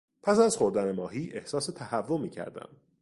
[0.23, 2.69] پس از خوردن ماهی احساس تهوع میکردم.